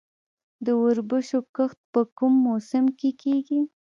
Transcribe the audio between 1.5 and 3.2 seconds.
کښت په کوم موسم کې